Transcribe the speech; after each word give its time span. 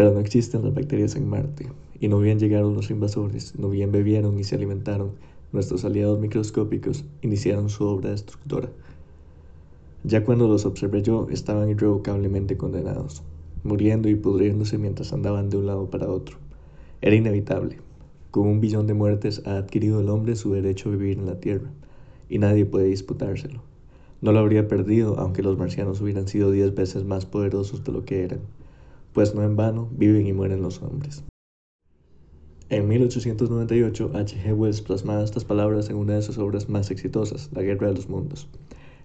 Pero 0.00 0.12
no 0.12 0.20
existen 0.20 0.64
las 0.64 0.72
bacterias 0.72 1.14
en 1.14 1.28
Marte, 1.28 1.68
y 2.00 2.08
no 2.08 2.20
bien 2.20 2.38
llegaron 2.38 2.72
los 2.72 2.90
invasores, 2.90 3.54
no 3.58 3.68
bien 3.68 3.92
bebieron 3.92 4.38
y 4.38 4.44
se 4.44 4.54
alimentaron, 4.54 5.10
nuestros 5.52 5.84
aliados 5.84 6.18
microscópicos 6.18 7.04
iniciaron 7.20 7.68
su 7.68 7.84
obra 7.84 8.08
destructora. 8.08 8.70
Ya 10.02 10.24
cuando 10.24 10.48
los 10.48 10.64
observé 10.64 11.02
yo, 11.02 11.28
estaban 11.30 11.68
irrevocablemente 11.68 12.56
condenados, 12.56 13.22
muriendo 13.62 14.08
y 14.08 14.14
pudriéndose 14.14 14.78
mientras 14.78 15.12
andaban 15.12 15.50
de 15.50 15.58
un 15.58 15.66
lado 15.66 15.90
para 15.90 16.08
otro. 16.08 16.38
Era 17.02 17.16
inevitable. 17.16 17.76
Con 18.30 18.46
un 18.46 18.62
billón 18.62 18.86
de 18.86 18.94
muertes 18.94 19.42
ha 19.44 19.58
adquirido 19.58 20.00
el 20.00 20.08
hombre 20.08 20.34
su 20.34 20.54
derecho 20.54 20.88
a 20.88 20.92
vivir 20.92 21.18
en 21.18 21.26
la 21.26 21.40
Tierra, 21.40 21.70
y 22.30 22.38
nadie 22.38 22.64
puede 22.64 22.86
disputárselo. 22.86 23.60
No 24.22 24.32
lo 24.32 24.38
habría 24.38 24.66
perdido 24.66 25.18
aunque 25.18 25.42
los 25.42 25.58
marcianos 25.58 26.00
hubieran 26.00 26.26
sido 26.26 26.50
diez 26.50 26.74
veces 26.74 27.04
más 27.04 27.26
poderosos 27.26 27.84
de 27.84 27.92
lo 27.92 28.06
que 28.06 28.24
eran, 28.24 28.40
pues 29.12 29.34
no 29.34 29.42
en 29.42 29.56
vano 29.56 29.88
viven 29.92 30.26
y 30.26 30.32
mueren 30.32 30.62
los 30.62 30.82
hombres. 30.82 31.24
En 32.68 32.86
1898, 32.86 34.12
H. 34.14 34.36
G. 34.36 34.56
Wells 34.56 34.80
plasmaba 34.80 35.24
estas 35.24 35.44
palabras 35.44 35.90
en 35.90 35.96
una 35.96 36.14
de 36.14 36.22
sus 36.22 36.38
obras 36.38 36.68
más 36.68 36.92
exitosas, 36.92 37.50
La 37.52 37.62
Guerra 37.62 37.88
de 37.88 37.94
los 37.94 38.08
Mundos. 38.08 38.48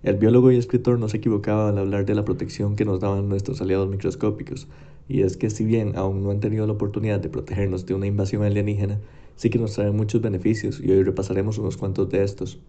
El 0.03 0.17
biólogo 0.17 0.51
y 0.51 0.57
escritor 0.57 0.99
no 0.99 1.09
se 1.09 1.17
equivocaba 1.17 1.69
al 1.69 1.79
hablar 1.79 2.05
de 2.05 2.13
la 2.13 2.23
protección 2.23 2.75
que 2.75 2.85
nos 2.85 2.99
daban 2.99 3.27
nuestros 3.27 3.61
aliados 3.61 3.89
microscópicos, 3.89 4.67
y 5.07 5.21
es 5.21 5.35
que 5.35 5.49
si 5.49 5.65
bien 5.65 5.93
aún 5.95 6.21
no 6.21 6.29
han 6.29 6.41
tenido 6.41 6.67
la 6.67 6.73
oportunidad 6.73 7.19
de 7.19 7.29
protegernos 7.29 7.87
de 7.87 7.95
una 7.95 8.05
invasión 8.05 8.43
alienígena, 8.43 8.99
sí 9.35 9.49
que 9.49 9.57
nos 9.57 9.73
traen 9.73 9.95
muchos 9.95 10.21
beneficios 10.21 10.79
y 10.79 10.91
hoy 10.91 11.01
repasaremos 11.01 11.57
unos 11.57 11.77
cuantos 11.77 12.07
de 12.09 12.23
estos. 12.23 12.59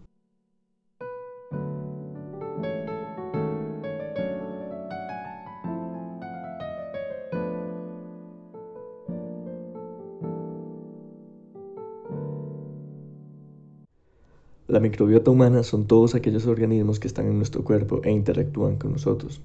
La 14.67 14.81
microbiota 14.81 15.31
humana 15.31 15.63
son 15.63 15.87
todos 15.87 16.13
aquellos 16.13 16.45
organismos 16.45 16.99
que 16.99 17.07
están 17.07 17.25
en 17.27 17.37
nuestro 17.37 17.63
cuerpo 17.63 18.01
e 18.03 18.11
interactúan 18.11 18.75
con 18.75 18.91
nosotros. 18.91 19.39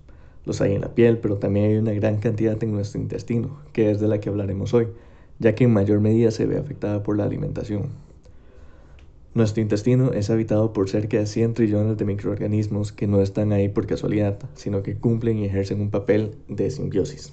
Los 0.45 0.61
hay 0.61 0.75
en 0.75 0.81
la 0.81 0.97
piel, 0.97 1.19
pero 1.19 1.37
también 1.37 1.67
hay 1.67 1.77
una 1.77 1.93
gran 1.93 2.17
cantidad 2.17 2.61
en 2.61 2.73
nuestro 2.73 3.01
intestino, 3.01 3.61
que 3.73 3.93
es 3.93 4.01
de 4.01 4.09
la 4.09 4.19
que 4.19 4.31
hablaremos 4.31 4.75
hoy, 4.75 4.89
ya 5.39 5.55
que 5.55 5.63
en 5.63 5.73
mayor 5.73 6.01
medida 6.01 6.33
se 6.33 6.47
ve 6.47 6.59
afectada 6.59 7.05
por 7.05 7.17
la 7.17 7.23
alimentación. 7.23 7.91
Nuestro 9.33 9.63
intestino 9.63 10.13
es 10.13 10.29
habitado 10.29 10.73
por 10.73 10.91
cerca 10.91 11.19
de 11.19 11.27
100 11.27 11.55
trillones 11.55 11.97
de 11.97 12.05
microorganismos 12.05 12.91
que 12.91 13.07
no 13.07 13.23
están 13.23 13.53
ahí 13.53 13.69
por 13.69 13.87
casualidad, 13.87 14.41
sino 14.57 14.83
que 14.83 14.97
cumplen 14.97 15.39
y 15.39 15.45
ejercen 15.45 15.81
un 15.81 15.91
papel 15.91 16.35
de 16.49 16.69
simbiosis. 16.73 17.33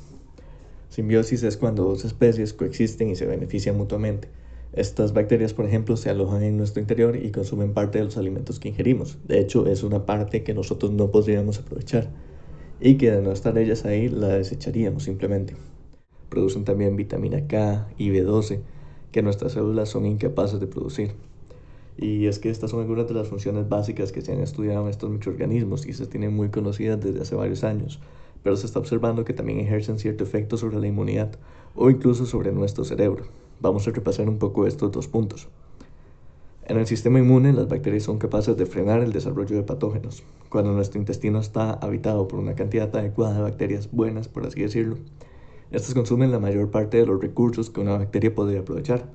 Simbiosis 0.90 1.42
es 1.42 1.58
cuando 1.58 1.86
dos 1.86 2.06
especies 2.06 2.54
coexisten 2.54 3.10
y 3.10 3.16
se 3.16 3.26
benefician 3.26 3.76
mutuamente. 3.76 4.30
Estas 4.74 5.14
bacterias, 5.14 5.54
por 5.54 5.66
ejemplo, 5.66 5.98
se 5.98 6.12
alojan 6.12 6.44
en 6.44 6.56
nuestro 6.56 6.80
interior 6.80 7.16
y 7.16 7.32
consumen 7.32 7.74
parte 7.74 7.98
de 7.98 8.06
los 8.06 8.18
alimentos 8.18 8.60
que 8.60 8.70
ingerimos. 8.70 9.18
De 9.28 9.40
hecho, 9.40 9.66
es 9.66 9.82
una 9.82 10.06
parte 10.06 10.44
que 10.44 10.54
nosotros 10.54 10.92
no 10.92 11.10
podríamos 11.10 11.58
aprovechar 11.58 12.10
y 12.80 12.96
que 12.96 13.12
de 13.12 13.22
no 13.22 13.32
estar 13.32 13.58
ellas 13.58 13.86
ahí 13.86 14.10
la 14.10 14.28
desecharíamos 14.28 15.04
simplemente. 15.04 15.56
Producen 16.30 16.66
también 16.66 16.96
vitamina 16.96 17.48
K 17.48 17.90
y 17.98 18.10
B12 18.10 18.62
que 19.12 19.24
nuestras 19.24 19.54
células 19.54 19.90
son 19.90 20.06
incapaces 20.06 20.60
de 20.60 20.68
producir. 20.68 21.14
Y 21.98 22.28
es 22.28 22.38
que 22.38 22.50
estas 22.50 22.70
son 22.70 22.82
algunas 22.82 23.08
de 23.08 23.16
las 23.16 23.28
funciones 23.28 23.68
básicas 23.68 24.12
que 24.12 24.22
se 24.22 24.32
han 24.32 24.40
estudiado 24.40 24.84
en 24.84 24.90
estos 24.90 25.10
microorganismos 25.10 25.88
y 25.88 25.94
se 25.94 26.06
tienen 26.06 26.34
muy 26.34 26.50
conocidas 26.50 27.02
desde 27.02 27.22
hace 27.22 27.36
varios 27.36 27.64
años, 27.64 28.00
pero 28.44 28.56
se 28.56 28.68
está 28.68 28.80
observando 28.80 29.26
que 29.26 29.34
también 29.34 29.60
ejercen 29.60 29.98
cierto 30.00 30.24
efecto 30.24 30.56
sobre 30.56 30.80
la 30.80 30.88
inmunidad 30.88 31.32
o 31.76 31.90
incluso 31.90 32.26
sobre 32.26 32.52
nuestro 32.52 32.86
cerebro. 32.86 33.26
Vamos 33.62 33.88
a 33.88 33.92
repasar 33.92 34.30
un 34.30 34.38
poco 34.38 34.66
estos 34.68 34.92
dos 34.92 35.08
puntos. 35.08 35.50
En 36.66 36.78
el 36.78 36.88
sistema 36.88 37.20
inmune, 37.20 37.52
las 37.52 37.68
bacterias 37.68 38.04
son 38.04 38.20
capaces 38.20 38.56
de 38.56 38.66
frenar 38.66 39.02
el 39.02 39.12
desarrollo 39.12 39.56
de 39.56 39.64
patógenos. 39.64 40.24
Cuando 40.50 40.72
nuestro 40.72 41.00
intestino 41.00 41.40
está 41.40 41.74
habitado 41.74 42.28
por 42.28 42.40
una 42.40 42.56
cantidad 42.56 42.96
adecuada 42.96 43.36
de 43.36 43.42
bacterias 43.42 43.90
buenas, 43.92 44.28
por 44.28 44.46
así 44.46 44.62
decirlo, 44.62 44.98
estas 45.72 45.94
consumen 45.94 46.32
la 46.32 46.40
mayor 46.40 46.72
parte 46.72 46.98
de 46.98 47.06
los 47.06 47.20
recursos 47.20 47.70
que 47.70 47.82
una 47.82 47.98
bacteria 47.98 48.34
podría 48.34 48.62
aprovechar. 48.62 49.10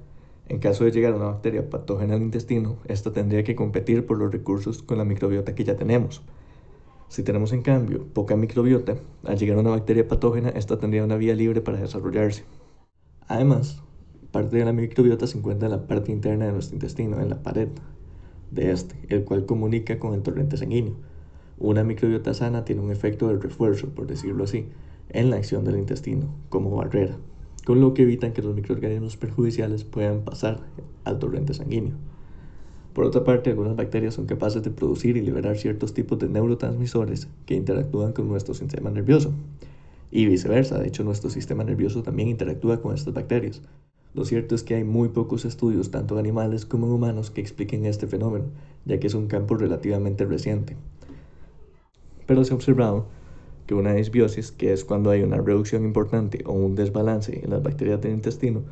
En 0.49 0.59
caso 0.59 0.85
de 0.85 0.91
llegar 0.91 1.15
una 1.15 1.27
bacteria 1.27 1.71
patógena 1.71 2.15
al 2.17 2.23
intestino, 2.23 2.77
esta 2.87 3.13
tendría 3.13 3.45
que 3.45 3.57
competir 3.57 4.05
por 4.05 4.19
los 4.19 4.31
recursos 4.31 4.83
con 4.83 4.99
la 4.99 5.05
microbiota 5.05 5.55
que 5.55 5.65
ya 5.65 5.77
tenemos. 5.77 6.23
Si 7.09 7.23
tenemos 7.23 7.53
en 7.53 7.63
cambio 7.63 8.05
poca 8.13 8.37
microbiota, 8.37 8.97
al 9.25 9.39
llegar 9.39 9.57
una 9.57 9.71
bacteria 9.71 10.07
patógena, 10.07 10.51
esta 10.51 10.79
tendría 10.79 11.05
una 11.05 11.17
vía 11.17 11.35
libre 11.35 11.61
para 11.61 11.79
desarrollarse. 11.79 12.45
Además, 13.27 13.83
Parte 14.35 14.57
de 14.57 14.65
la 14.65 14.73
microbiota 14.73 15.29
se 15.29 15.39
encuentra 15.39 15.69
en 15.69 15.71
la 15.71 15.87
parte 15.87 16.11
interna 16.11 16.47
de 16.47 16.51
nuestro 16.51 16.75
intestino, 16.75 17.21
en 17.21 17.29
la 17.29 17.41
pared 17.45 17.69
de 18.51 18.73
este, 18.73 18.97
el 19.09 19.23
cual 19.23 19.47
comunica 19.47 20.01
con 20.01 20.13
el 20.13 20.23
torrente 20.23 20.57
sanguíneo. 20.57 20.95
Una 21.57 21.85
microbiota 21.85 22.35
sana 22.35 22.65
tiene 22.65 22.83
un 22.83 22.91
efecto 22.91 23.29
de 23.29 23.39
refuerzo, 23.39 23.91
por 23.91 24.09
decirlo 24.09 24.43
así, 24.43 24.67
en 25.11 25.31
la 25.31 25.37
acción 25.37 25.65
del 25.65 25.79
intestino, 25.79 26.35
como 26.49 26.75
barrera, 26.75 27.17
con 27.65 27.81
lo 27.81 27.95
que 27.95 28.03
evitan 28.03 28.33
que 28.33 28.43
los 28.43 28.57
microorganismos 28.57 29.17
perjudiciales 29.17 29.85
puedan 29.85 30.23
pasar 30.23 30.59
al 31.05 31.21
torrente 31.21 31.55
sanguíneo. 31.55 31.95
Por 32.93 33.05
otra 33.05 33.23
parte, 33.23 33.51
algunas 33.51 33.77
bacterias 33.77 34.15
son 34.15 34.27
capaces 34.27 34.65
de 34.65 34.71
producir 34.71 35.17
y 35.17 35.21
liberar 35.21 35.59
ciertos 35.59 35.95
tipos 35.95 36.19
de 36.19 36.29
neurotransmisores 36.29 37.29
que 37.47 37.55
interactúan 37.55 38.13
con 38.13 38.27
nuestro 38.27 38.53
sistema 38.53 38.91
nervioso. 38.91 39.33
Y 40.11 40.27
viceversa, 40.27 40.81
de 40.81 40.89
hecho 40.89 41.05
nuestro 41.05 41.31
sistema 41.31 41.63
nervioso 41.63 42.03
también 42.03 42.29
interactúa 42.29 42.83
con 42.83 42.97
estas 42.97 43.15
bacterias. 43.15 43.63
Lo 44.15 44.25
cierto 44.25 44.55
es 44.55 44.63
que 44.63 44.77
hay 44.77 44.85
muy 44.85 45.09
pocos 45.09 45.45
estudios, 45.45 45.91
tanto 45.91 46.15
en 46.15 46.21
animales 46.21 46.65
como 46.65 46.87
en 46.87 46.93
humanos, 46.93 47.33
que 47.33 47.41
expliquen 47.41 47.85
este 47.85 48.07
fenómeno, 48.07 48.45
ya 48.85 49.01
que 49.01 49.09
es 49.09 49.15
un 49.15 49.27
campo 49.27 49.57
relativamente 49.57 50.25
reciente. 50.25 50.77
Pero 52.25 52.45
se 52.45 52.53
ha 52.53 52.57
observado 52.57 53.07
que 53.67 53.75
una 53.75 53.93
disbiosis, 53.93 54.53
que 54.53 54.73
es 54.73 54.85
cuando 54.85 55.11
hay 55.11 55.23
una 55.23 55.39
reducción 55.39 55.85
importante 55.85 56.45
o 56.47 56.53
un 56.53 56.77
desbalance 56.77 57.41
en 57.43 57.51
las 57.51 57.63
bacterias 57.63 58.01
del 58.01 58.13
intestino, 58.13 58.63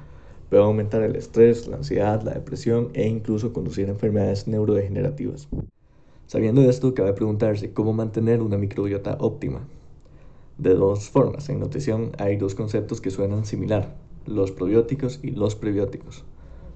puede 0.48 0.62
aumentar 0.62 1.03
el 1.03 1.16
estrés, 1.16 1.66
la 1.66 1.78
ansiedad, 1.78 2.22
la 2.22 2.34
depresión 2.34 2.91
e 2.94 3.09
incluso 3.09 3.53
conducir 3.53 3.88
a 3.88 3.92
enfermedades 3.92 4.47
neurodegenerativas. 4.47 5.48
Sabiendo 6.28 6.62
esto, 6.62 6.94
cabe 6.94 7.14
preguntarse 7.14 7.72
cómo 7.72 7.92
mantener 7.92 8.42
una 8.42 8.59
microbiota 8.59 9.16
óptima. 9.19 9.66
De 10.59 10.74
dos 10.74 11.09
formas, 11.10 11.48
en 11.48 11.59
nutrición 11.59 12.12
hay 12.19 12.36
dos 12.36 12.54
conceptos 12.54 13.00
que 13.00 13.10
suenan 13.10 13.44
similar, 13.44 13.97
los 14.27 14.53
probióticos 14.53 15.21
y 15.22 15.31
los 15.33 15.55
prebióticos. 15.55 16.25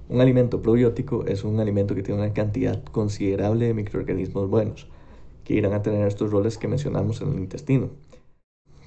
Un 0.09 0.21
alimento 0.21 0.62
probiótico 0.62 1.25
es 1.27 1.43
un 1.43 1.59
alimento 1.59 1.95
que 1.95 2.03
tiene 2.03 2.21
una 2.21 2.33
cantidad 2.33 2.83
considerable 2.84 3.67
de 3.67 3.75
microorganismos 3.75 4.49
buenos, 4.49 4.89
que 5.45 5.55
irán 5.55 5.73
a 5.73 5.83
tener 5.83 6.07
estos 6.07 6.31
roles 6.31 6.59
que 6.59 6.69
mencionamos 6.69 7.21
en 7.21 7.33
el 7.33 7.39
intestino. 7.39 7.91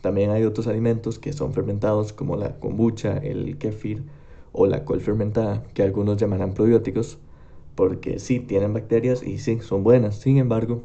También 0.01 0.29
hay 0.29 0.43
otros 0.43 0.67
alimentos 0.67 1.19
que 1.19 1.33
son 1.33 1.53
fermentados 1.53 2.13
como 2.13 2.37
la 2.37 2.57
kombucha, 2.59 3.17
el 3.17 3.57
kefir 3.57 4.03
o 4.53 4.65
la 4.65 4.85
col 4.85 5.01
fermentada, 5.01 5.63
que 5.73 5.83
algunos 5.83 6.17
llamarán 6.17 6.53
probióticos, 6.53 7.17
porque 7.75 8.19
sí 8.19 8.39
tienen 8.39 8.73
bacterias 8.73 9.21
y 9.21 9.39
sí 9.39 9.59
son 9.59 9.83
buenas. 9.83 10.15
Sin 10.15 10.37
embargo, 10.37 10.83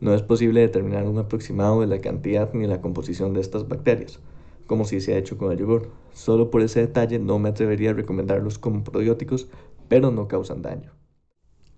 no 0.00 0.14
es 0.14 0.22
posible 0.22 0.60
determinar 0.60 1.06
un 1.06 1.18
aproximado 1.18 1.82
de 1.82 1.86
la 1.86 2.00
cantidad 2.00 2.52
ni 2.54 2.66
la 2.66 2.80
composición 2.80 3.34
de 3.34 3.40
estas 3.40 3.68
bacterias 3.68 4.20
como 4.66 4.84
si 4.84 5.00
se 5.00 5.14
ha 5.14 5.18
hecho 5.18 5.38
con 5.38 5.52
el 5.52 5.58
yogur. 5.58 5.90
Solo 6.12 6.50
por 6.50 6.62
ese 6.62 6.80
detalle 6.80 7.18
no 7.18 7.38
me 7.38 7.48
atrevería 7.48 7.90
a 7.90 7.94
recomendarlos 7.94 8.58
como 8.58 8.84
probióticos, 8.84 9.48
pero 9.88 10.10
no 10.10 10.28
causan 10.28 10.62
daño. 10.62 10.92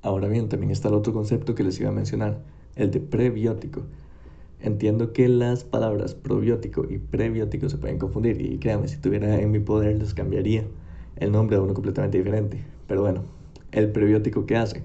Ahora 0.02 0.28
bien, 0.28 0.48
también 0.48 0.70
está 0.70 0.88
el 0.88 0.94
otro 0.94 1.12
concepto 1.12 1.54
que 1.54 1.64
les 1.64 1.78
iba 1.80 1.88
a 1.90 1.92
mencionar, 1.92 2.42
el 2.76 2.90
de 2.90 3.00
prebiótico. 3.00 3.82
Entiendo 4.60 5.12
que 5.12 5.28
las 5.28 5.64
palabras 5.64 6.14
probiótico 6.14 6.84
y 6.88 6.98
prebiótico 6.98 7.68
se 7.68 7.78
pueden 7.78 7.98
confundir 7.98 8.40
y 8.40 8.58
créanme, 8.58 8.88
si 8.88 8.96
tuviera 8.96 9.40
en 9.40 9.50
mi 9.50 9.60
poder 9.60 9.98
les 9.98 10.14
cambiaría 10.14 10.64
el 11.16 11.32
nombre 11.32 11.56
a 11.56 11.60
uno 11.60 11.74
completamente 11.74 12.18
diferente. 12.18 12.64
Pero 12.86 13.02
bueno, 13.02 13.24
el 13.72 13.92
prebiótico 13.92 14.46
¿qué 14.46 14.56
hace? 14.56 14.82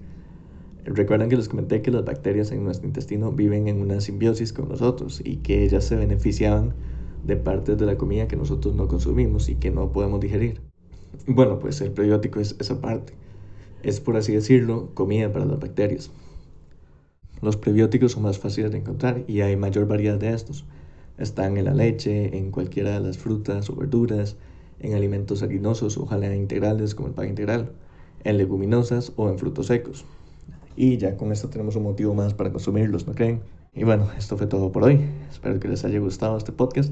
Recuerdan 0.85 1.29
que 1.29 1.37
les 1.37 1.47
comenté 1.47 1.81
que 1.81 1.91
las 1.91 2.03
bacterias 2.03 2.51
en 2.51 2.63
nuestro 2.63 2.87
intestino 2.87 3.31
viven 3.31 3.67
en 3.67 3.81
una 3.81 4.01
simbiosis 4.01 4.51
con 4.51 4.67
nosotros 4.67 5.21
y 5.23 5.37
que 5.37 5.63
ellas 5.63 5.85
se 5.85 5.95
beneficiaban 5.95 6.73
de 7.23 7.37
partes 7.37 7.77
de 7.77 7.85
la 7.85 7.97
comida 7.97 8.27
que 8.27 8.35
nosotros 8.35 8.75
no 8.75 8.87
consumimos 8.87 9.49
y 9.49 9.55
que 9.55 9.71
no 9.71 9.91
podemos 9.91 10.19
digerir. 10.19 10.61
Bueno, 11.27 11.59
pues 11.59 11.79
el 11.81 11.91
prebiótico 11.91 12.39
es 12.39 12.55
esa 12.59 12.81
parte. 12.81 13.13
Es, 13.81 13.99
por 13.99 14.17
así 14.17 14.33
decirlo, 14.33 14.89
comida 14.93 15.31
para 15.31 15.45
las 15.45 15.59
bacterias. 15.59 16.11
Los 17.41 17.57
prebióticos 17.57 18.13
son 18.13 18.23
más 18.23 18.39
fáciles 18.39 18.71
de 18.71 18.77
encontrar 18.77 19.23
y 19.27 19.41
hay 19.41 19.55
mayor 19.55 19.87
variedad 19.87 20.17
de 20.17 20.33
estos. 20.33 20.65
Están 21.17 21.57
en 21.57 21.65
la 21.65 21.73
leche, 21.73 22.37
en 22.37 22.51
cualquiera 22.51 22.91
de 22.91 22.99
las 23.01 23.17
frutas 23.17 23.69
o 23.69 23.75
verduras, 23.75 24.35
en 24.79 24.93
alimentos 24.93 25.43
harinosos, 25.43 25.97
ojalá 25.97 26.35
integrales 26.35 26.95
como 26.95 27.09
el 27.09 27.13
pan 27.13 27.29
integral, 27.29 27.71
en 28.23 28.37
leguminosas 28.37 29.13
o 29.15 29.29
en 29.29 29.37
frutos 29.37 29.67
secos. 29.67 30.05
Y 30.75 30.97
ya 30.97 31.15
con 31.17 31.31
esto 31.31 31.49
tenemos 31.49 31.75
un 31.75 31.83
motivo 31.83 32.13
más 32.15 32.33
para 32.33 32.51
consumirlos, 32.51 33.07
¿no 33.07 33.13
creen? 33.13 33.41
Y 33.73 33.83
bueno, 33.83 34.09
esto 34.17 34.37
fue 34.37 34.47
todo 34.47 34.71
por 34.71 34.83
hoy. 34.83 35.01
Espero 35.31 35.59
que 35.59 35.67
les 35.67 35.85
haya 35.85 35.99
gustado 35.99 36.37
este 36.37 36.51
podcast 36.51 36.91